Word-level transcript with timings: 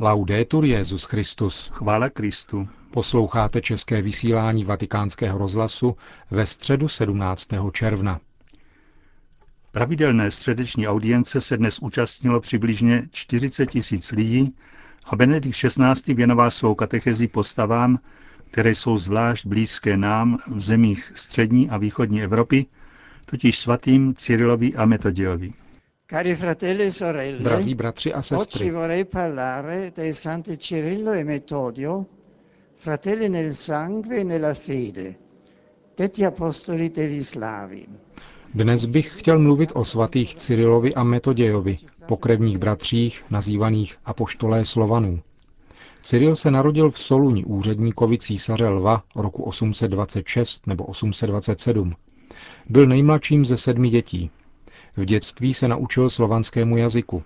Laudetur 0.00 0.64
Jezus 0.64 1.04
Christus. 1.04 1.70
Chvála 1.72 2.08
Kristu. 2.08 2.68
Posloucháte 2.90 3.60
české 3.60 4.02
vysílání 4.02 4.64
Vatikánského 4.64 5.38
rozhlasu 5.38 5.96
ve 6.30 6.46
středu 6.46 6.88
17. 6.88 7.48
června. 7.72 8.20
Pravidelné 9.72 10.30
středeční 10.30 10.88
audience 10.88 11.40
se 11.40 11.56
dnes 11.56 11.78
účastnilo 11.78 12.40
přibližně 12.40 13.08
40 13.10 13.66
tisíc 13.66 14.10
lidí 14.10 14.54
a 15.04 15.16
Benedikt 15.16 15.56
XVI. 15.56 16.14
věnoval 16.14 16.50
svou 16.50 16.74
katechezi 16.74 17.28
postavám, 17.28 17.98
které 18.50 18.70
jsou 18.70 18.98
zvlášť 18.98 19.46
blízké 19.46 19.96
nám 19.96 20.38
v 20.46 20.60
zemích 20.60 21.12
střední 21.14 21.70
a 21.70 21.76
východní 21.76 22.22
Evropy, 22.22 22.66
totiž 23.26 23.58
svatým 23.58 24.14
Cyrilovi 24.14 24.74
a 24.74 24.86
Metodiovi. 24.86 25.52
Cari 26.06 26.34
fratelli 26.34 26.82
e 26.82 26.90
sorelle, 26.90 27.40
Drazí 27.42 27.74
bratři 27.74 28.12
a 28.12 28.16
oggi 28.16 28.26
sestry, 28.26 28.70
vorrei 28.70 29.04
parlare 29.06 29.90
dei 29.94 30.12
santi 30.12 30.58
Cirillo 30.58 31.12
e 31.12 31.24
Metodio, 31.24 32.06
fratelli 32.74 33.28
nel 33.28 33.54
sangue 33.54 34.16
e 34.20 34.24
nella 34.24 34.52
fede, 34.54 35.18
detti 35.96 36.22
apostoli 36.24 36.90
degli 36.90 37.22
Slavi. 37.24 37.86
dnes 38.54 38.84
bych 38.86 39.18
chtěl 39.18 39.38
mluvit 39.38 39.70
o 39.74 39.84
svatých 39.84 40.34
Cyrilovi 40.34 40.94
a 40.94 41.02
Metodějovi, 41.02 41.76
pokrevních 42.06 42.58
bratřích, 42.58 43.24
nazývaných 43.30 43.96
apoštolé 44.04 44.64
Slovanů. 44.64 45.20
Cyril 46.02 46.36
se 46.36 46.50
narodil 46.50 46.90
v 46.90 46.98
Soluní 46.98 47.44
úředníkovi 47.44 48.18
císaře 48.18 48.68
Lva 48.68 49.02
roku 49.16 49.42
826 49.42 50.66
nebo 50.66 50.84
827. 50.84 51.92
Byl 52.68 52.86
nejmladším 52.86 53.44
ze 53.44 53.56
sedmi 53.56 53.88
dětí. 53.90 54.30
V 54.96 55.04
dětství 55.04 55.54
se 55.54 55.68
naučil 55.68 56.10
slovanskému 56.10 56.76
jazyku. 56.76 57.22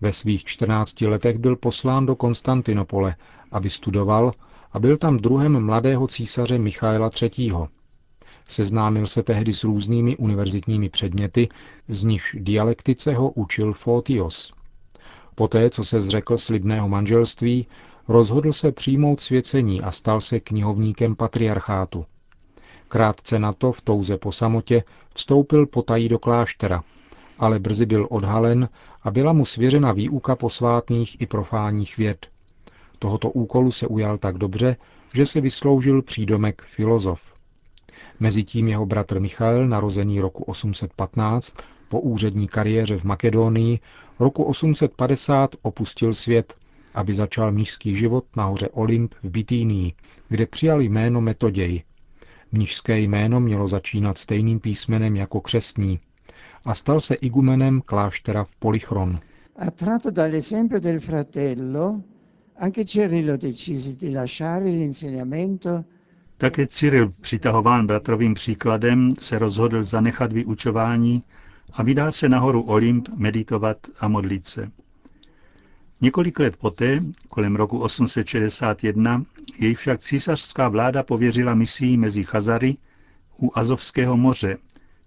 Ve 0.00 0.12
svých 0.12 0.44
14 0.44 1.00
letech 1.00 1.38
byl 1.38 1.56
poslán 1.56 2.06
do 2.06 2.16
Konstantinopole, 2.16 3.16
aby 3.52 3.70
studoval 3.70 4.32
a 4.72 4.78
byl 4.78 4.96
tam 4.96 5.16
druhem 5.16 5.64
mladého 5.64 6.06
císaře 6.06 6.58
Michaela 6.58 7.10
III. 7.22 7.52
Seznámil 8.48 9.06
se 9.06 9.22
tehdy 9.22 9.52
s 9.52 9.64
různými 9.64 10.16
univerzitními 10.16 10.88
předměty, 10.88 11.48
z 11.88 12.04
nichž 12.04 12.36
dialektice 12.40 13.14
ho 13.14 13.30
učil 13.30 13.72
Fotios. 13.72 14.52
Poté, 15.34 15.70
co 15.70 15.84
se 15.84 16.00
zřekl 16.00 16.38
slibného 16.38 16.88
manželství, 16.88 17.66
rozhodl 18.08 18.52
se 18.52 18.72
přijmout 18.72 19.20
svěcení 19.20 19.82
a 19.82 19.92
stal 19.92 20.20
se 20.20 20.40
knihovníkem 20.40 21.16
patriarchátu. 21.16 22.06
Krátce 22.88 23.38
na 23.38 23.52
to, 23.52 23.72
v 23.72 23.80
touze 23.80 24.18
po 24.18 24.32
samotě, 24.32 24.84
vstoupil 25.14 25.66
potají 25.66 26.08
do 26.08 26.18
kláštera, 26.18 26.82
ale 27.38 27.58
brzy 27.58 27.86
byl 27.86 28.06
odhalen 28.10 28.68
a 29.02 29.10
byla 29.10 29.32
mu 29.32 29.44
svěřena 29.44 29.92
výuka 29.92 30.36
posvátných 30.36 31.20
i 31.20 31.26
profánních 31.26 31.96
věd. 31.96 32.26
Tohoto 32.98 33.30
úkolu 33.30 33.70
se 33.70 33.86
ujal 33.86 34.18
tak 34.18 34.38
dobře, 34.38 34.76
že 35.14 35.26
si 35.26 35.40
vysloužil 35.40 36.02
přídomek 36.02 36.62
filozof. 36.62 37.34
Mezitím 38.20 38.68
jeho 38.68 38.86
bratr 38.86 39.20
Michael, 39.20 39.68
narozený 39.68 40.20
roku 40.20 40.42
815, 40.44 41.54
po 41.88 42.00
úřední 42.00 42.48
kariéře 42.48 42.96
v 42.96 43.04
Makedonii, 43.04 43.80
roku 44.18 44.42
850 44.42 45.56
opustil 45.62 46.14
svět, 46.14 46.54
aby 46.94 47.14
začal 47.14 47.52
mnižský 47.52 47.94
život 47.94 48.24
na 48.36 48.44
hoře 48.44 48.68
Olymp 48.68 49.14
v 49.22 49.30
Bitýnii, 49.30 49.92
kde 50.28 50.46
přijal 50.46 50.80
jméno 50.80 51.20
Metoděj. 51.20 51.82
Mnižské 52.52 52.98
jméno 52.98 53.40
mělo 53.40 53.68
začínat 53.68 54.18
stejným 54.18 54.60
písmenem 54.60 55.16
jako 55.16 55.40
křestní 55.40 56.00
a 56.64 56.74
stal 56.74 57.00
se 57.00 57.14
igumenem 57.14 57.80
kláštera 57.86 58.44
v 58.44 58.56
Polychron. 58.56 59.20
Attratto 59.56 60.10
dall'esempio 60.10 60.80
del 60.80 61.00
fratello, 61.00 62.00
anche 62.56 62.84
Cirillo 62.84 63.36
decise 63.36 63.96
di 63.96 64.10
lasciare 64.12 64.64
l'insegnamento 64.64 65.84
Také 66.38 66.66
Cyril, 66.66 67.08
přitahován 67.20 67.86
bratrovým 67.86 68.34
příkladem, 68.34 69.10
se 69.18 69.38
rozhodl 69.38 69.82
zanechat 69.82 70.32
vyučování 70.32 71.22
a 71.72 71.82
vydal 71.82 72.12
se 72.12 72.28
nahoru 72.28 72.62
Olymp 72.62 73.08
meditovat 73.14 73.76
a 74.00 74.08
modlit 74.08 74.46
se. 74.46 74.70
Několik 76.00 76.38
let 76.38 76.56
poté, 76.56 77.00
kolem 77.28 77.56
roku 77.56 77.78
861, 77.78 79.24
jej 79.58 79.74
však 79.74 80.00
císařská 80.00 80.68
vláda 80.68 81.02
pověřila 81.02 81.54
misí 81.54 81.96
mezi 81.96 82.24
Chazary 82.24 82.76
u 83.42 83.58
Azovského 83.58 84.16
moře, 84.16 84.56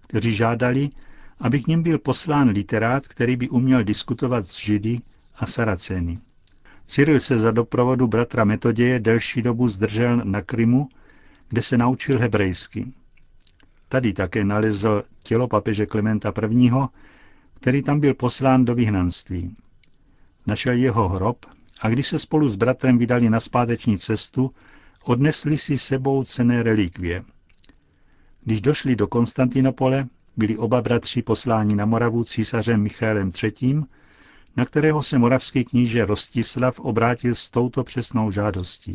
kteří 0.08 0.34
žádali, 0.34 0.90
aby 1.40 1.60
k 1.64 1.68
ním 1.68 1.84
byl 1.84 2.00
poslán 2.00 2.50
literát, 2.50 3.08
který 3.08 3.36
by 3.36 3.50
uměl 3.50 3.84
diskutovat 3.84 4.48
s 4.48 4.60
Židy 4.60 5.00
a 5.36 5.46
Saracény. 5.46 6.20
Cyril 6.86 7.20
se 7.20 7.40
za 7.40 7.52
doprovodu 7.52 8.08
bratra 8.08 8.44
Metoděje 8.44 9.00
delší 9.00 9.42
dobu 9.42 9.68
zdržel 9.68 10.22
na 10.24 10.42
Krymu, 10.42 10.90
kde 11.50 11.62
se 11.62 11.78
naučil 11.78 12.20
hebrejsky. 12.20 12.94
Tady 13.90 14.14
také 14.14 14.44
nalezl 14.44 15.04
tělo 15.24 15.48
papeže 15.48 15.86
Klementa 15.86 16.34
I., 16.52 16.72
který 17.54 17.84
tam 17.84 18.00
byl 18.00 18.14
poslán 18.14 18.66
do 18.66 18.76
vyhnanství. 18.76 19.56
Našel 20.48 20.74
jeho 20.74 21.10
hrob 21.10 21.46
a 21.82 21.90
když 21.90 22.08
se 22.08 22.20
spolu 22.20 22.50
s 22.50 22.56
bratrem 22.56 22.98
vydali 22.98 23.30
na 23.30 23.40
zpáteční 23.40 23.98
cestu, 23.98 24.52
odnesli 25.04 25.58
si 25.58 25.78
sebou 25.78 26.24
cené 26.24 26.64
relikvie. 26.64 27.24
Když 28.44 28.62
došli 28.62 28.96
do 28.96 29.08
Konstantinopole, 29.08 30.08
byli 30.40 30.58
oba 30.58 30.82
bratři 30.82 31.22
posláni 31.22 31.76
na 31.76 31.86
Moravu 31.86 32.24
císařem 32.24 32.82
Michaelem 32.82 33.32
III., 33.44 33.82
na 34.58 34.66
kterého 34.66 35.04
se 35.04 35.18
moravský 35.20 35.66
kníže 35.66 36.06
Rostislav 36.06 36.80
obrátil 36.80 37.36
s 37.36 37.50
touto 37.50 37.84
přesnou 37.84 38.32
žádostí. 38.32 38.94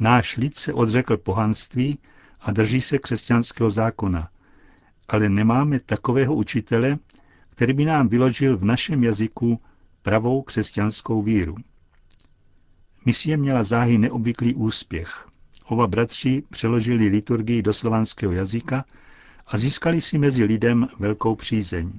Náš 0.00 0.36
lid 0.36 0.56
se 0.56 0.72
odřekl 0.72 1.16
pohanství 1.16 1.98
a 2.40 2.52
drží 2.52 2.80
se 2.80 2.98
křesťanského 2.98 3.70
zákona, 3.70 4.28
ale 5.08 5.28
nemáme 5.28 5.80
takového 5.80 6.34
učitele, 6.34 6.98
který 7.50 7.72
by 7.72 7.84
nám 7.84 8.08
vyložil 8.08 8.56
v 8.56 8.64
našem 8.64 9.04
jazyku 9.04 9.60
pravou 10.02 10.42
křesťanskou 10.42 11.22
víru. 11.22 11.54
Misie 13.04 13.36
měla 13.36 13.62
záhy 13.62 13.98
neobvyklý 13.98 14.54
úspěch. 14.54 15.28
Oba 15.64 15.86
bratři 15.86 16.42
přeložili 16.50 17.08
liturgii 17.08 17.62
do 17.62 17.72
slovanského 17.72 18.32
jazyka 18.32 18.84
a 19.46 19.58
získali 19.58 20.00
si 20.00 20.18
mezi 20.18 20.44
lidem 20.44 20.88
velkou 20.98 21.34
přízeň. 21.34 21.92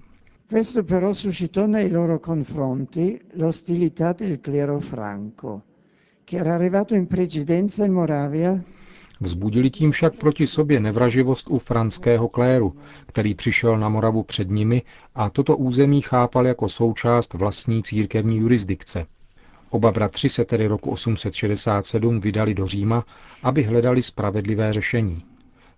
Questo 0.49 0.83
però 0.83 1.13
suscitò 1.13 1.65
nei 1.67 1.89
loro 1.91 2.19
confronti 2.19 3.19
l'ostilità 3.35 4.13
del 4.13 4.39
clero 4.41 4.79
franco, 4.79 5.61
che 6.23 6.37
era 6.37 6.53
arrivato 6.55 6.95
in 6.95 7.07
precedenza 7.07 7.85
in 7.85 7.91
Moravia 7.93 8.63
Vzbudili 9.21 9.69
tím 9.69 9.91
však 9.91 10.13
proti 10.15 10.47
sobě 10.47 10.79
nevraživost 10.79 11.47
u 11.47 11.59
franského 11.59 12.27
kléru, 12.29 12.75
který 13.05 13.33
přišel 13.33 13.77
na 13.79 13.89
Moravu 13.89 14.23
před 14.23 14.49
nimi 14.49 14.81
a 15.15 15.29
toto 15.29 15.57
území 15.57 16.01
chápal 16.01 16.47
jako 16.47 16.69
součást 16.69 17.33
vlastní 17.33 17.83
církevní 17.83 18.37
jurisdikce. 18.37 19.05
Oba 19.69 19.91
bratři 19.91 20.29
se 20.29 20.45
tedy 20.45 20.67
roku 20.67 20.91
867 20.91 22.19
vydali 22.19 22.53
do 22.53 22.67
Říma, 22.67 23.05
aby 23.43 23.63
hledali 23.63 24.01
spravedlivé 24.01 24.73
řešení. 24.73 25.23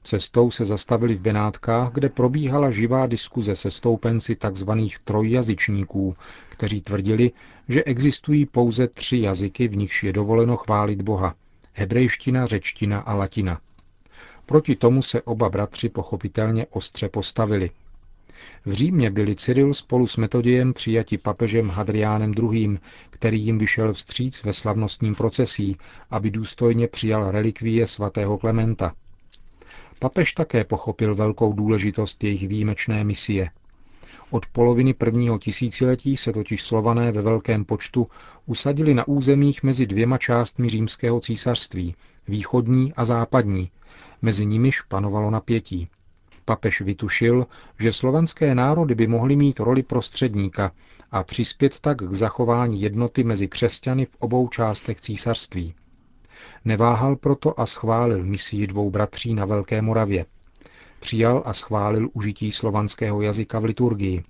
Cestou 0.03 0.51
se 0.51 0.65
zastavili 0.65 1.15
v 1.15 1.21
Benátkách, 1.21 1.91
kde 1.93 2.09
probíhala 2.09 2.71
živá 2.71 3.07
diskuze 3.07 3.55
se 3.55 3.71
stoupenci 3.71 4.35
tzv. 4.35 4.69
trojjazyčníků, 5.03 6.15
kteří 6.49 6.81
tvrdili, 6.81 7.31
že 7.69 7.83
existují 7.83 8.45
pouze 8.45 8.87
tři 8.87 9.17
jazyky, 9.19 9.67
v 9.67 9.77
nichž 9.77 10.03
je 10.03 10.13
dovoleno 10.13 10.57
chválit 10.57 11.01
Boha– 11.01 11.35
hebrejština, 11.73 12.45
řečtina 12.45 12.99
a 12.99 13.13
latina. 13.13 13.59
Proti 14.45 14.75
tomu 14.75 15.01
se 15.01 15.21
oba 15.21 15.49
bratři 15.49 15.89
pochopitelně 15.89 16.65
ostře 16.69 17.09
postavili. 17.09 17.69
V 18.65 18.71
Římě 18.73 19.11
byli 19.11 19.35
Cyril 19.35 19.73
spolu 19.73 20.07
s 20.07 20.17
Metodiem 20.17 20.73
přijati 20.73 21.17
papežem 21.17 21.69
Hadriánem 21.69 22.33
II., 22.53 22.77
který 23.09 23.41
jim 23.41 23.57
vyšel 23.57 23.93
vstříc 23.93 24.43
ve 24.43 24.53
slavnostním 24.53 25.15
procesí, 25.15 25.77
aby 26.09 26.31
důstojně 26.31 26.87
přijal 26.87 27.31
relikvíje 27.31 27.87
svatého 27.87 28.37
Klementa. 28.37 28.93
Papež 29.99 30.33
také 30.33 30.63
pochopil 30.63 31.15
velkou 31.15 31.53
důležitost 31.53 32.23
jejich 32.23 32.47
výjimečné 32.47 33.03
misie. 33.03 33.49
Od 34.31 34.45
poloviny 34.45 34.93
prvního 34.93 35.37
tisíciletí 35.37 36.17
se 36.17 36.33
totiž 36.33 36.63
slované 36.63 37.11
ve 37.11 37.21
velkém 37.21 37.65
počtu 37.65 38.07
usadili 38.45 38.93
na 38.93 39.07
územích 39.07 39.63
mezi 39.63 39.85
dvěma 39.85 40.17
částmi 40.17 40.69
římského 40.69 41.19
císařství, 41.19 41.95
východní 42.27 42.93
a 42.93 43.05
západní, 43.05 43.71
mezi 44.21 44.45
nimiž 44.45 44.81
panovalo 44.81 45.31
napětí. 45.31 45.87
Papež 46.45 46.81
vytušil, 46.81 47.47
že 47.79 47.93
slovanské 47.93 48.55
národy 48.55 48.95
by 48.95 49.07
mohly 49.07 49.35
mít 49.35 49.59
roli 49.59 49.83
prostředníka 49.83 50.71
a 51.11 51.23
přispět 51.23 51.79
tak 51.79 51.97
k 51.97 52.13
zachování 52.13 52.81
jednoty 52.81 53.23
mezi 53.23 53.47
křesťany 53.47 54.05
v 54.05 54.15
obou 54.19 54.47
částech 54.47 55.01
císařství. 55.01 55.73
Neváhal 56.65 57.15
proto 57.15 57.59
a 57.59 57.65
schválil 57.65 58.23
misii 58.25 58.67
dvou 58.67 58.89
bratří 58.89 59.33
na 59.33 59.45
Velké 59.45 59.81
Moravě– 59.81 60.25
Přijal 60.99 61.43
a 61.45 61.53
schválil 61.53 62.09
užití 62.13 62.51
slovanského 62.51 63.21
jazyka 63.21 63.59
v 63.59 63.63
liturgii. 63.65 64.23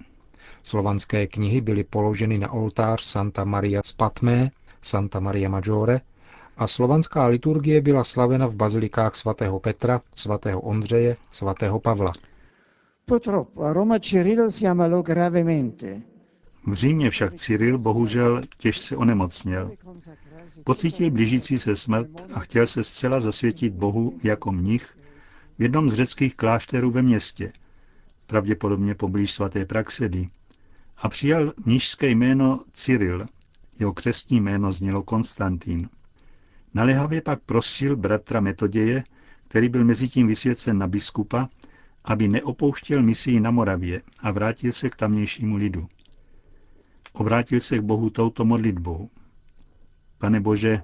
Slovanské 0.63 1.27
knihy 1.27 1.61
byly 1.61 1.83
položeny 1.83 2.37
na 2.37 2.51
oltář 2.51 3.03
Santa 3.03 3.43
Maria 3.43 3.81
Spatmé, 3.85 4.51
Santa 4.81 5.19
Maria 5.19 5.49
Maggiore 5.49 6.01
a 6.57 6.67
slovanská 6.67 7.25
liturgie 7.25 7.81
byla 7.81 8.03
slavena 8.03 8.47
v 8.47 8.55
bazilikách 8.55 9.15
svatého 9.15 9.59
Petra, 9.59 10.01
svatého 10.15 10.61
Ondřeje, 10.61 11.15
svatého 11.31 11.79
Pavla. 11.79 12.11
Purtroppo 13.05 13.73
Roma 13.73 13.99
Cirillo 13.99 14.51
si 14.51 14.67
ammalò 14.67 15.01
gravemente. 15.01 16.01
V 16.67 16.73
Římě 16.73 17.09
však 17.09 17.33
Cyril 17.33 17.77
bohužel 17.77 18.41
těžce 18.57 18.97
onemocněl. 18.97 19.71
Pocítil 20.63 21.11
blížící 21.11 21.59
se 21.59 21.75
smrt 21.75 22.07
a 22.33 22.39
chtěl 22.39 22.67
se 22.67 22.83
zcela 22.83 23.19
zasvětit 23.19 23.73
Bohu 23.73 24.19
jako 24.23 24.51
mnich 24.51 24.97
v 25.59 25.61
jednom 25.61 25.89
z 25.89 25.93
řeckých 25.93 26.35
klášterů 26.35 26.91
ve 26.91 27.01
městě, 27.01 27.53
pravděpodobně 28.25 28.95
poblíž 28.95 29.31
svaté 29.31 29.65
Praxedy, 29.65 30.27
a 30.97 31.09
přijal 31.09 31.53
mnižské 31.65 32.09
jméno 32.09 32.63
Cyril, 32.73 33.25
jeho 33.79 33.93
křestní 33.93 34.41
jméno 34.41 34.71
znělo 34.71 35.03
Konstantín. 35.03 35.89
Naléhavě 36.73 37.21
pak 37.21 37.39
prosil 37.41 37.95
bratra 37.95 38.39
Metoděje, 38.39 39.03
který 39.47 39.69
byl 39.69 39.85
mezi 39.85 40.07
tím 40.09 40.27
vysvěcen 40.27 40.77
na 40.77 40.87
biskupa, 40.87 41.49
aby 42.05 42.27
neopouštěl 42.27 43.03
misii 43.03 43.39
na 43.39 43.51
Moravě 43.51 44.01
a 44.19 44.31
vrátil 44.31 44.71
se 44.71 44.89
k 44.89 44.95
tamnějšímu 44.95 45.55
lidu. 45.55 45.87
Obrátil 47.13 47.59
se 47.59 47.77
k 47.77 47.81
Bohu 47.81 48.09
touto 48.09 48.45
modlitbou. 48.45 49.09
Pane 50.17 50.39
Bože, 50.39 50.81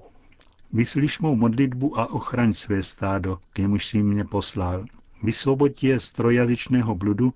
vyslyš 0.74 1.20
mou 1.20 1.36
modlitbu 1.36 2.00
a 2.00 2.12
ochraň 2.12 2.54
své 2.54 2.84
stádo, 2.84 3.40
k 3.54 3.60
němuž 3.60 3.86
jsi 3.86 4.04
mě 4.04 4.26
poslal. 4.26 4.86
Vysvoboď 5.24 5.84
je 5.84 6.00
z 6.00 6.12
trojazyčného 6.12 6.96
bludu, 6.96 7.34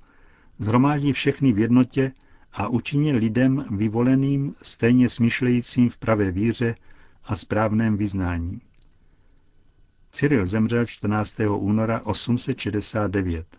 zhromáždí 0.59 1.13
všechny 1.13 1.53
v 1.53 1.59
jednotě 1.59 2.11
a 2.53 2.67
učině 2.67 3.13
lidem 3.13 3.65
vyvoleným 3.71 4.55
stejně 4.61 5.09
smyšlejícím 5.09 5.89
v 5.89 5.97
pravé 5.97 6.31
víře 6.31 6.75
a 7.23 7.35
správném 7.35 7.97
vyznání. 7.97 8.61
Cyril 10.11 10.45
zemřel 10.45 10.85
14. 10.85 11.39
února 11.57 12.01
869. 12.05 13.58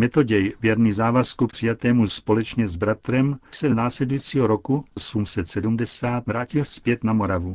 Metoděj, 0.00 0.52
věrný 0.62 0.92
závazku 0.92 1.46
přijatému 1.46 2.06
společně 2.06 2.68
s 2.68 2.76
bratrem, 2.76 3.38
se 3.50 3.74
následujícího 3.74 4.46
roku 4.46 4.84
870 4.94 6.26
vrátil 6.26 6.64
zpět 6.64 7.04
na 7.04 7.12
Moravu. 7.12 7.54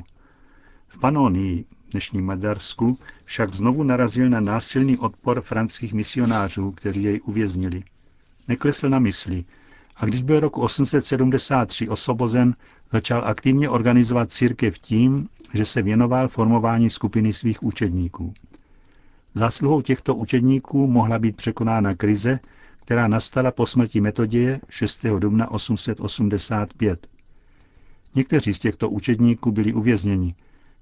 V 0.88 1.00
Panonii, 1.00 1.66
dnešním 1.92 2.26
Maďarsku, 2.26 2.98
však 3.26 3.54
znovu 3.54 3.84
narazil 3.84 4.30
na 4.30 4.40
násilný 4.40 4.98
odpor 4.98 5.42
franských 5.42 5.94
misionářů, 5.94 6.72
kteří 6.72 7.04
jej 7.04 7.22
uvěznili. 7.26 7.84
Neklesl 8.48 8.90
na 8.90 9.00
mysli 9.00 9.46
a 9.96 10.06
když 10.06 10.24
byl 10.24 10.40
roku 10.40 10.62
873 10.62 11.90
osvobozen, 11.90 12.56
začal 12.92 13.26
aktivně 13.26 13.70
organizovat 13.70 14.32
církev 14.32 14.80
tím, 14.80 15.30
že 15.54 15.66
se 15.66 15.82
věnoval 15.82 16.28
formování 16.28 16.90
skupiny 16.90 17.34
svých 17.34 17.64
učedníků. 17.64 18.34
Zásluhou 19.36 19.82
těchto 19.82 20.16
učedníků 20.16 20.88
mohla 20.88 21.20
být 21.20 21.36
překonána 21.36 21.96
krize, 21.96 22.40
která 22.82 23.08
nastala 23.08 23.52
po 23.52 23.66
smrti 23.66 24.02
Metoděje 24.02 24.60
6. 24.70 25.06
dubna 25.20 25.52
885. 25.52 27.08
Někteří 28.16 28.54
z 28.54 28.60
těchto 28.60 28.90
učedníků 28.90 29.52
byli 29.52 29.74
uvězněni, 29.74 30.36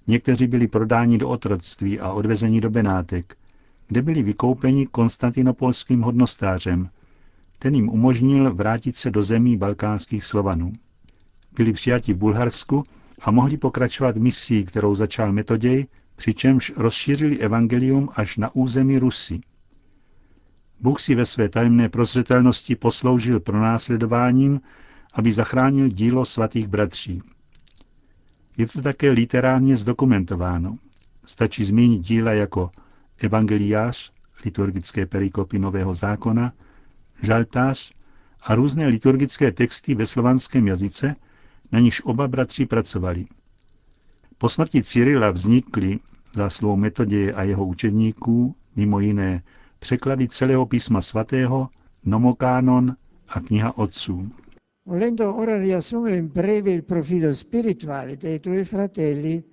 někteří 0.07 0.47
byli 0.47 0.67
prodáni 0.67 1.17
do 1.17 1.29
otroctví 1.29 1.99
a 1.99 2.11
odvezeni 2.11 2.61
do 2.61 2.69
Benátek, 2.69 3.37
kde 3.87 4.01
byli 4.01 4.23
vykoupeni 4.23 4.87
konstantinopolským 4.87 6.01
hodnostářem, 6.01 6.89
ten 7.59 7.75
jim 7.75 7.89
umožnil 7.89 8.53
vrátit 8.55 8.95
se 8.95 9.11
do 9.11 9.23
zemí 9.23 9.57
balkánských 9.57 10.23
Slovanů. 10.23 10.73
Byli 11.51 11.73
přijati 11.73 12.13
v 12.13 12.17
Bulharsku 12.17 12.83
a 13.21 13.31
mohli 13.31 13.57
pokračovat 13.57 14.15
misí, 14.15 14.65
kterou 14.65 14.95
začal 14.95 15.31
Metoděj 15.31 15.85
přičemž 16.21 16.71
rozšířili 16.77 17.39
evangelium 17.39 18.09
až 18.15 18.37
na 18.37 18.55
území 18.55 18.99
Rusy. 18.99 19.41
Bůh 20.79 20.99
si 20.99 21.15
ve 21.15 21.25
své 21.25 21.49
tajemné 21.49 21.89
prozřetelnosti 21.89 22.75
posloužil 22.75 23.39
pronásledováním, 23.39 24.61
aby 25.13 25.31
zachránil 25.33 25.89
dílo 25.89 26.25
svatých 26.25 26.67
bratří. 26.67 27.21
Je 28.57 28.67
to 28.67 28.81
také 28.81 29.11
literárně 29.11 29.77
zdokumentováno. 29.77 30.77
Stačí 31.25 31.63
zmínit 31.63 31.99
díla 32.01 32.33
jako 32.33 32.71
Evangeliář, 33.23 34.11
liturgické 34.45 35.05
perikopy 35.05 35.59
Nového 35.59 35.93
zákona, 35.93 36.53
žaltář 37.21 37.91
a 38.41 38.55
různé 38.55 38.87
liturgické 38.87 39.51
texty 39.51 39.95
ve 39.95 40.05
slovanském 40.05 40.67
jazyce, 40.67 41.13
na 41.71 41.79
níž 41.79 42.01
oba 42.05 42.27
bratři 42.27 42.65
pracovali– 42.65 43.25
po 44.41 44.49
smrti 44.49 44.83
Cyrila 44.83 45.31
vznikly 45.31 45.99
zásluhou 46.33 46.75
Metoděje 46.75 47.33
a 47.33 47.43
jeho 47.43 47.65
učedníků 47.65 48.55
mimo 48.75 48.99
jiné 48.99 49.43
překlady 49.79 50.27
celého 50.27 50.65
písma 50.65 51.01
svatého, 51.01 51.67
nomokánon 52.05 52.95
a 53.29 53.39
kniha 53.39 53.77
otců. 53.77 54.29
Volendo 54.85 55.35
ora 55.35 55.57
riassumere 55.57 56.17
in 56.17 56.27
breve 56.27 56.71
il 56.71 56.81
profilo 56.81 57.35
spirituale 57.35 58.17
dei 58.17 58.39
tuoi 58.39 58.63
fratelli, 58.63 59.43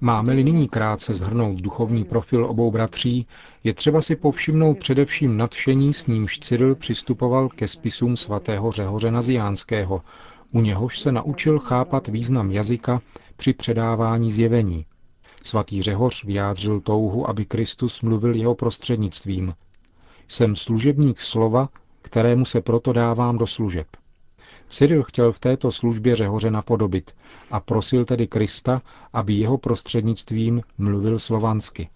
Máme-li 0.00 0.44
nyní 0.44 0.68
krátce 0.68 1.14
zhrnout 1.14 1.56
duchovní 1.56 2.04
profil 2.04 2.44
obou 2.44 2.70
bratří, 2.70 3.26
je 3.64 3.74
třeba 3.74 4.02
si 4.02 4.16
povšimnout 4.16 4.78
především 4.78 5.36
nadšení, 5.36 5.94
s 5.94 6.06
nímž 6.06 6.38
Cyril 6.38 6.74
přistupoval 6.74 7.48
ke 7.48 7.68
spisům 7.68 8.16
svatého 8.16 8.72
Řehoře 8.72 9.10
Naziánského, 9.10 10.02
u 10.52 10.60
něhož 10.60 10.98
se 10.98 11.12
naučil 11.12 11.58
chápat 11.58 12.08
význam 12.08 12.50
jazyka 12.50 13.00
při 13.36 13.52
předávání 13.52 14.30
zjevení. 14.30 14.86
Svatý 15.42 15.82
Řehoř 15.82 16.24
vyjádřil 16.24 16.80
touhu, 16.80 17.28
aby 17.30 17.44
Kristus 17.44 18.00
mluvil 18.00 18.34
jeho 18.34 18.54
prostřednictvím. 18.54 19.54
Jsem 20.28 20.56
služebník 20.56 21.20
slova, 21.20 21.68
kterému 22.02 22.44
se 22.44 22.60
proto 22.60 22.92
dávám 22.92 23.38
do 23.38 23.46
služeb. 23.46 23.86
Cyril 24.68 25.02
chtěl 25.02 25.32
v 25.32 25.38
této 25.38 25.72
službě 25.72 26.16
Řehoře 26.16 26.50
napodobit 26.50 27.14
a 27.50 27.60
prosil 27.60 28.04
tedy 28.04 28.26
Krista, 28.26 28.80
aby 29.12 29.34
jeho 29.34 29.58
prostřednictvím 29.58 30.62
mluvil 30.78 31.18
slovansky. 31.18 31.88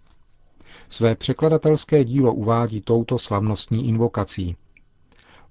Své 0.89 1.15
překladatelské 1.15 2.05
dílo 2.05 2.35
uvádí 2.35 2.81
touto 2.81 3.19
slavnostní 3.19 3.89
invokací. 3.89 4.57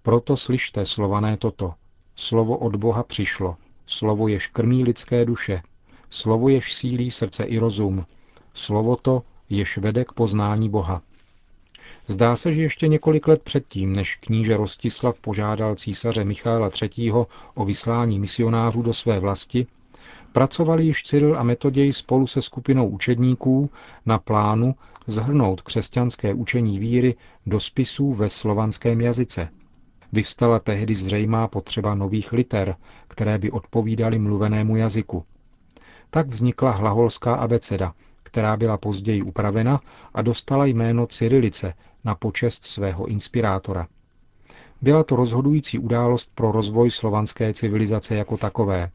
Proto 0.02 0.38
slyšte, 0.38 0.86
slované, 0.86 1.38
toto. 1.38 1.74
Slovo 2.16 2.58
od 2.58 2.76
Boha 2.76 3.04
přišlo. 3.04 3.56
Slovo 3.86 4.28
jež 4.28 4.48
krmí 4.48 4.84
lidské 4.84 5.26
duše. 5.26 5.62
Slovo 6.10 6.50
jež 6.50 6.74
sílí 6.74 7.12
srdce 7.12 7.44
i 7.44 7.58
rozum. 7.58 8.06
Slovo 8.54 8.96
to, 8.96 9.24
jež 9.50 9.78
vede 9.78 10.06
k 10.06 10.12
poznání 10.12 10.70
Boha. 10.70 11.02
Zdá 12.08 12.36
se, 12.36 12.54
že 12.54 12.62
ještě 12.62 12.88
několik 12.88 13.28
let 13.28 13.42
předtím, 13.44 13.94
než 13.94 14.16
kníže 14.16 14.58
Rostislav 14.58 15.20
požádal 15.20 15.76
císaře 15.76 16.24
Michála 16.26 16.72
III. 16.82 17.12
o 17.56 17.66
vyslání 17.66 18.20
misionářů 18.20 18.82
do 18.82 18.94
své 18.94 19.20
vlasti, 19.20 19.68
pracovali 20.32 20.86
již 20.86 21.04
Cyril 21.04 21.40
a 21.40 21.44
Metoděj 21.44 21.94
spolu 21.94 22.28
se 22.28 22.42
skupinou 22.42 22.88
učedníků 22.88 23.70
na 24.06 24.20
plánu 24.20 24.76
zhrnout 25.08 25.62
křesťanské 25.62 26.34
učení 26.34 26.80
víry 26.80 27.16
do 27.46 27.60
spisů 27.60 28.14
ve 28.14 28.30
slovanském 28.30 29.02
jazyce. 29.02 29.50
Vyvstala 30.12 30.60
tehdy 30.60 30.96
zřejmá 30.96 31.48
potřeba 31.48 31.96
nových 31.96 32.34
liter, 32.34 32.76
které 33.08 33.38
by 33.38 33.52
odpovídaly 33.52 34.20
mluvenému 34.20 34.76
jazyku. 34.76 35.26
Tak 36.10 36.28
vznikla 36.28 36.72
hlaholská 36.72 37.36
abeceda, 37.36 37.94
která 38.24 38.58
byla 38.58 38.78
později 38.78 39.22
upravena 39.22 39.82
a 40.14 40.22
dostala 40.22 40.66
jméno 40.66 41.08
Cyrilice 41.08 41.74
na 42.04 42.16
počest 42.16 42.64
svého 42.66 43.06
inspirátora. 43.06 43.88
Byla 44.82 45.04
to 45.04 45.16
rozhodující 45.16 45.80
událost 45.80 46.32
pro 46.36 46.52
rozvoj 46.52 46.92
slovanské 46.92 47.54
civilizace 47.54 48.16
jako 48.16 48.38
takové. 48.38 48.92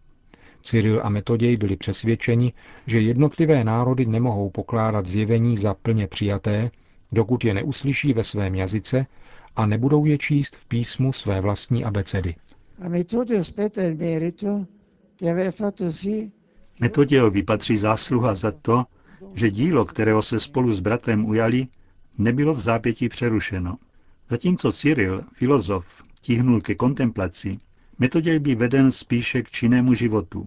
Cyril 0.62 1.00
a 1.04 1.09
Metoděj 1.09 1.56
byli 1.56 1.76
přesvědčeni, 1.76 2.52
že 2.87 3.00
jednotlivé 3.00 3.64
národy 3.64 4.06
nemohou 4.06 4.50
pokládat 4.50 5.06
zjevení 5.06 5.56
za 5.56 5.75
plně 5.75 6.06
přijaté, 6.06 6.71
dokud 7.12 7.44
je 7.44 7.54
neuslyší 7.54 8.12
ve 8.12 8.25
svém 8.25 8.54
jazyce 8.54 9.06
a 9.56 9.66
nebudou 9.66 10.04
je 10.04 10.18
číst 10.18 10.56
v 10.56 10.68
písmu 10.68 11.12
své 11.12 11.40
vlastní 11.40 11.85
abecedy. 11.85 12.35
a 12.83 12.87
il 12.87 13.97
merito 13.97 14.66
di 15.18 15.28
aver 15.28 15.52
fatto 15.52 15.90
sì 15.92 16.30
Metodějovi 16.81 17.43
patří 17.43 17.76
zásluha 17.76 18.35
za 18.35 18.52
to, 18.62 18.85
že 19.35 19.50
dílo, 19.50 19.85
kterého 19.85 20.23
se 20.23 20.40
spolu 20.40 20.73
s 20.73 20.81
bratrem 20.81 21.25
ujali, 21.25 21.66
nebylo 22.19 22.54
v 22.54 22.61
zápětí 22.61 23.09
přerušeno. 23.09 23.76
Zatímco 24.28 24.73
Cyril, 24.73 25.23
filozof, 25.33 25.87
tíhnul 26.21 26.61
ke 26.61 26.75
kontemplaci, 26.75 27.59
Metoděj 27.99 28.38
by 28.38 28.54
veden 28.54 28.90
spíše 28.90 29.43
k 29.43 29.50
činnému 29.50 29.95
životu. 29.95 30.47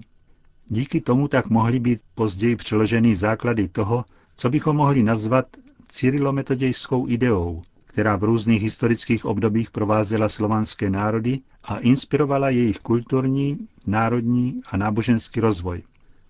Díky 0.67 1.01
tomu 1.01 1.27
tak 1.27 1.49
mohly 1.49 1.79
být 1.79 1.99
později 2.15 2.55
přeloženy 2.55 3.15
základy 3.15 3.67
toho, 3.67 4.05
co 4.35 4.49
bychom 4.49 4.75
mohli 4.75 5.03
nazvat 5.03 5.45
cyrilometodějskou 5.87 7.07
ideou, 7.07 7.61
která 7.85 8.15
v 8.17 8.23
různých 8.23 8.61
historických 8.61 9.25
obdobích 9.25 9.71
provázela 9.71 10.29
slovanské 10.29 10.89
národy 10.89 11.39
a 11.63 11.77
inspirovala 11.77 12.49
jejich 12.49 12.79
kulturní, 12.79 13.67
národní 13.87 14.61
a 14.65 14.77
náboženský 14.77 15.39
rozvoj. 15.39 15.83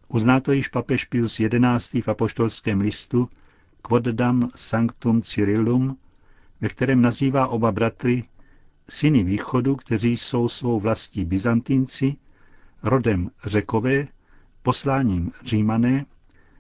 Uzná 0.08 0.40
to 0.40 0.52
již 0.52 0.68
papež 0.68 1.04
Pius 1.06 1.42
XI. 1.78 2.02
v 2.02 2.08
apoštolském 2.08 2.82
listu 2.82 3.30
Quoddam 3.82 4.50
Sanctum 4.56 5.22
Cyrillum, 5.22 5.98
ve 6.62 6.70
kterém 6.70 7.02
nazývá 7.02 7.48
oba 7.48 7.72
bratry 7.72 8.24
syny 8.90 9.24
východu, 9.24 9.76
kteří 9.76 10.18
jsou 10.18 10.48
svou 10.48 10.80
vlastí 10.80 11.26
Byzantinci, 11.26 12.16
rodem 12.84 13.32
Řekové, 13.46 14.08
posláním 14.62 15.32
Římané 15.46 16.06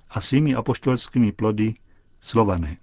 a 0.09 0.21
svými 0.21 0.55
apoštolskými 0.55 1.31
plody 1.31 1.73
Slované. 2.19 2.77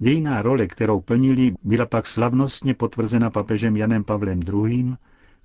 Jejná 0.00 0.42
role, 0.42 0.66
kterou 0.66 1.00
plnili, 1.00 1.54
byla 1.62 1.86
pak 1.86 2.06
slavnostně 2.06 2.74
potvrzena 2.74 3.30
papežem 3.30 3.76
Janem 3.76 4.04
Pavlem 4.04 4.40
II., 4.42 4.96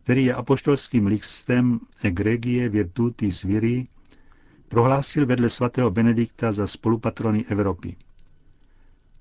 který 0.03 0.25
je 0.25 0.33
apoštolským 0.33 1.07
listem 1.07 1.79
Egregie 2.03 2.69
Virtutis 2.69 3.43
Viri 3.43 3.83
prohlásil 4.69 5.25
vedle 5.25 5.49
svatého 5.49 5.91
Benedikta 5.91 6.51
za 6.51 6.67
spolupatrony 6.67 7.45
Evropy. 7.45 7.95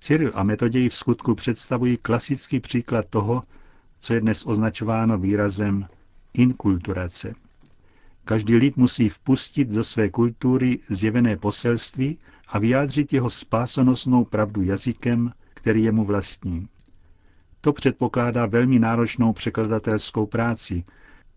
Cyril 0.00 0.30
a 0.34 0.42
Metoděj 0.42 0.88
v 0.88 0.94
skutku 0.94 1.34
představují 1.34 1.96
klasický 1.96 2.60
příklad 2.60 3.06
toho, 3.10 3.42
co 3.98 4.14
je 4.14 4.20
dnes 4.20 4.46
označováno 4.46 5.18
výrazem 5.18 5.86
inkulturace. 6.34 7.34
Každý 8.24 8.56
lid 8.56 8.76
musí 8.76 9.08
vpustit 9.08 9.68
do 9.68 9.84
své 9.84 10.08
kultury 10.10 10.78
zjevené 10.88 11.36
poselství 11.36 12.18
a 12.48 12.58
vyjádřit 12.58 13.12
jeho 13.12 13.30
spásonosnou 13.30 14.24
pravdu 14.24 14.62
jazykem, 14.62 15.32
který 15.54 15.82
je 15.82 15.92
mu 15.92 16.04
vlastní. 16.04 16.68
To 17.60 17.72
předpokládá 17.72 18.46
velmi 18.46 18.78
náročnou 18.78 19.32
překladatelskou 19.32 20.26
práci, 20.26 20.84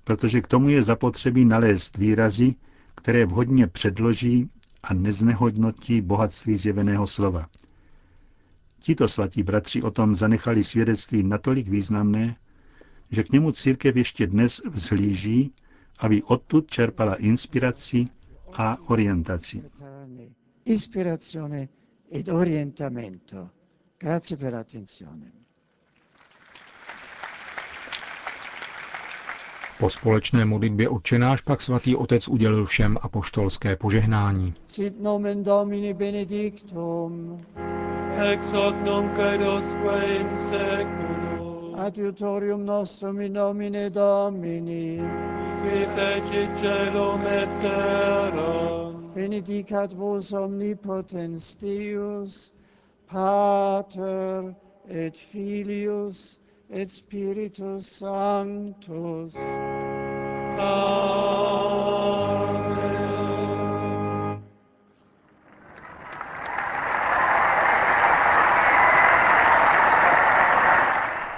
protože 0.04 0.42
k 0.42 0.48
tomu 0.48 0.70
je 0.70 0.84
zapotřebí 0.84 1.46
nalézt 1.46 1.98
výrazy, 1.98 2.56
které 3.00 3.26
vhodně 3.26 3.68
předloží 3.68 4.50
a 4.84 4.94
neznehodnotí 4.94 6.02
bohatství 6.02 6.58
zjeveného 6.58 7.08
slova. 7.08 7.48
Tito 8.80 9.08
svatí 9.08 9.44
bratři 9.44 9.82
o 9.82 9.92
tom 9.92 10.16
zanechali 10.16 10.64
svědectví 10.64 11.24
natolik 11.24 11.68
významné, 11.68 12.36
že 13.12 13.24
k 13.24 13.32
němu 13.32 13.52
církev 13.52 13.96
ještě 13.96 14.28
dnes 14.28 14.62
vzhlíží, 14.72 15.52
aby 16.00 16.24
odtud 16.24 16.72
čerpala 16.72 17.16
inspiraci 17.16 18.08
a 18.54 18.78
orientaci. 18.90 19.64
Ispirazione 20.66 21.70
ed 22.12 22.30
orientamento. 22.30 23.50
Grazie 24.00 24.38
per 24.38 24.54
l'attenzione. 24.54 25.32
Po 29.80 29.90
společné 29.90 30.46
modlitbě 30.46 30.90
odčenáš 30.90 31.42
pak 31.42 31.62
svatý 31.62 31.96
otec 31.96 32.28
udělil 32.28 32.66
všem 32.66 32.98
apoštolské 33.02 33.76
požehnání. 33.76 34.54
Sit 34.68 35.02
nomen 35.02 35.44
Domini 35.44 35.94
benedictum. 35.94 37.42
ex 38.18 38.54
hoc 38.54 38.76
nunc 38.86 39.20
et 39.20 39.42
usque 39.58 40.16
in 40.20 40.38
seculum, 40.38 41.76
Adiutorium 41.76 42.66
nostrum 42.66 43.22
in 43.22 43.34
nomine 43.34 43.90
Domini. 43.90 45.02
qui 45.62 45.86
feci 45.96 46.50
celum 46.58 47.22
et 47.28 47.50
terram, 47.62 49.12
Benedicat 49.16 49.94
vos 49.94 50.34
omnipotens 50.34 51.56
Deus, 51.56 52.54
Pater 53.12 54.56
et 54.90 55.18
Filius 55.18 56.39
et 56.70 56.92
Spiritus 56.92 57.88
Sanctus. 57.88 59.36
Amen. 60.60 61.10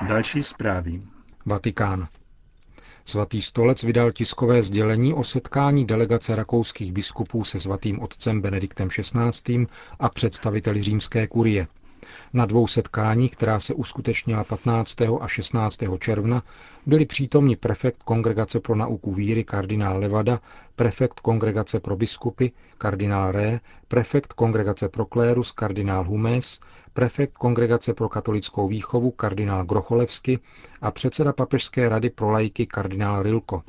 Další 0.07 0.43
zprávy. 0.43 1.00
Vatikán. 1.45 2.07
Svatý 3.05 3.41
stolec 3.41 3.83
vydal 3.83 4.11
tiskové 4.11 4.61
sdělení 4.61 5.13
o 5.13 5.23
setkání 5.23 5.85
delegace 5.85 6.35
rakouských 6.35 6.91
biskupů 6.91 7.43
se 7.43 7.59
svatým 7.59 8.01
otcem 8.01 8.41
Benediktem 8.41 8.89
XVI. 8.89 9.65
a 10.00 10.09
představiteli 10.09 10.83
římské 10.83 11.27
kurie. 11.27 11.67
Na 12.34 12.46
dvou 12.46 12.67
setkáních, 12.67 13.31
která 13.31 13.60
se 13.60 13.74
uskutečnila 13.74 14.43
15. 14.43 15.01
a 15.01 15.27
16. 15.27 15.79
června, 16.00 16.43
byli 16.86 17.05
přítomni 17.05 17.55
prefekt 17.55 18.03
Kongregace 18.03 18.60
pro 18.60 18.75
nauku 18.75 19.13
víry 19.13 19.43
kardinál 19.43 20.00
Levada, 20.00 20.39
prefekt 20.75 21.20
Kongregace 21.20 21.79
pro 21.79 21.96
biskupy 21.96 22.48
kardinál 22.77 23.31
Ré, 23.31 23.60
prefekt 23.88 24.34
Kongregace 24.34 24.89
pro 24.89 25.05
klérus 25.05 25.51
kardinál 25.51 26.03
Humes, 26.08 26.60
prefekt 26.93 27.34
Kongregace 27.38 27.93
pro 27.93 28.10
katolickou 28.10 28.67
výchovu 28.67 29.12
kardinál 29.12 29.65
Grocholevsky 29.65 30.39
a 30.81 30.91
předseda 30.91 31.34
Papežské 31.34 31.89
rady 31.89 32.10
pro 32.10 32.29
lajky 32.29 32.65
kardinál 32.65 33.24
Rilko. 33.24 33.63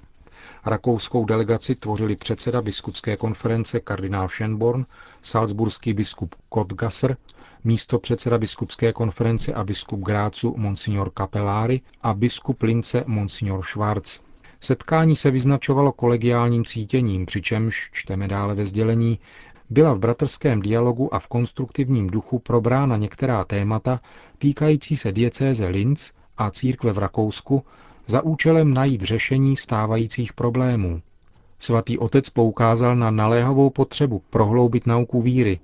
Rakouskou 0.66 1.24
delegaci 1.24 1.74
tvořili 1.74 2.16
předseda 2.16 2.62
biskupské 2.62 3.16
konference 3.16 3.80
kardinál 3.80 4.28
Schönborn, 4.28 4.84
salzburský 5.22 5.92
biskup 5.94 6.34
Kotgasser, 6.48 7.16
místo 7.64 7.98
předseda 7.98 8.38
biskupské 8.38 8.92
konference 8.92 9.52
a 9.54 9.64
biskup 9.64 10.00
Grácu 10.00 10.54
Monsignor 10.56 11.10
Capellari 11.18 11.80
a 12.02 12.14
biskup 12.14 12.62
Lince 12.62 13.04
Monsignor 13.06 13.62
Schwarz. 13.62 14.20
Setkání 14.60 15.16
se 15.16 15.30
vyznačovalo 15.30 15.92
kolegiálním 15.92 16.64
cítěním, 16.64 17.26
přičemž, 17.26 17.90
čteme 17.92 18.28
dále 18.28 18.54
ve 18.54 18.64
sdělení, 18.64 19.18
byla 19.70 19.92
v 19.94 19.98
bratrském 19.98 20.62
dialogu 20.62 21.14
a 21.14 21.18
v 21.18 21.28
konstruktivním 21.28 22.10
duchu 22.10 22.38
probrána 22.38 22.96
některá 22.96 23.44
témata 23.44 24.00
týkající 24.38 24.96
se 24.96 25.12
diecéze 25.12 25.66
Linz 25.66 26.12
a 26.38 26.50
církve 26.50 26.92
v 26.92 26.98
Rakousku 26.98 27.64
za 28.12 28.22
účelem 28.22 28.74
najít 28.74 29.02
řešení 29.02 29.56
stávajících 29.56 30.32
problémů. 30.32 31.02
Svatý 31.58 31.98
otec 31.98 32.30
poukázal 32.30 32.96
na 32.96 33.10
naléhavou 33.10 33.70
potřebu 33.70 34.22
prohloubit 34.30 34.86
nauku 34.86 35.22
víry 35.22 35.60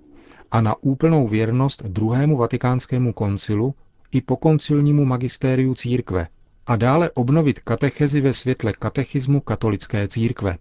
a 0.50 0.60
na 0.60 0.74
úplnou 0.80 1.28
věrnost 1.28 1.82
druhému 1.82 2.36
vatikánskému 2.36 3.12
koncilu 3.12 3.74
i 4.12 4.20
po 4.20 4.36
koncilnímu 4.36 5.04
magistériu 5.04 5.74
církve 5.74 6.26
a 6.66 6.76
dále 6.76 7.10
obnovit 7.10 7.60
katechezi 7.60 8.20
ve 8.20 8.32
světle 8.32 8.72
katechismu 8.72 9.40
katolické 9.40 10.08
církve. 10.08 10.58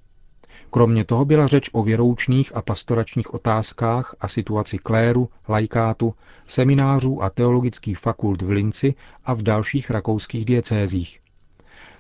Kromě 0.72 1.04
toho 1.04 1.26
byla 1.26 1.48
řeč 1.48 1.70
o 1.74 1.84
věroučných 1.84 2.56
a 2.56 2.62
pastoračních 2.62 3.34
otázkách 3.34 4.16
a 4.20 4.28
situaci 4.28 4.78
kléru, 4.78 5.30
lajkátu, 5.50 6.14
seminářů 6.48 7.24
a 7.24 7.30
teologických 7.30 7.98
fakult 7.98 8.42
v 8.42 8.50
Linci 8.50 8.96
a 9.26 9.34
v 9.34 9.42
dalších 9.42 9.90
rakouských 9.90 10.46
diecézích. 10.46 11.20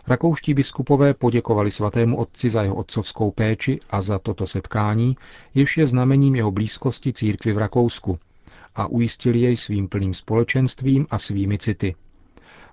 Rakouští 0.07 0.53
biskupové 0.53 1.13
poděkovali 1.13 1.71
svatému 1.71 2.17
otci 2.17 2.49
za 2.49 2.63
jeho 2.63 2.75
otcovskou 2.75 3.31
péči 3.31 3.79
a 3.89 4.01
za 4.01 4.19
toto 4.19 4.47
setkání, 4.47 5.17
jež 5.55 5.77
je 5.77 5.87
znamením 5.87 6.35
jeho 6.35 6.51
blízkosti 6.51 7.13
církvy 7.13 7.53
v 7.53 7.57
Rakousku 7.57 8.19
a 8.75 8.87
ujistili 8.87 9.39
jej 9.39 9.57
svým 9.57 9.87
plným 9.87 10.13
společenstvím 10.13 11.07
a 11.09 11.19
svými 11.19 11.57
city. 11.57 11.95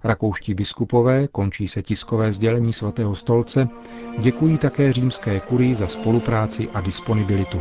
Rakouští 0.04 0.54
biskupové, 0.54 1.28
končí 1.28 1.68
se 1.68 1.82
tiskové 1.82 2.32
sdělení 2.32 2.72
svatého 2.72 3.14
stolce, 3.14 3.68
děkují 4.18 4.58
také 4.58 4.92
římské 4.92 5.40
kurii 5.40 5.74
za 5.74 5.88
spolupráci 5.88 6.68
a 6.70 6.80
disponibilitu. 6.80 7.60